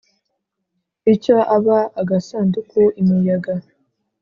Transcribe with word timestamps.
Icyo 1.13 1.35
aba 1.55 1.79
agasanduku 2.01 2.79
imiyaga 3.01 3.53